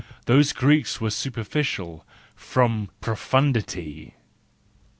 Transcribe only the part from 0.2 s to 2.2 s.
Those Greeks were superficial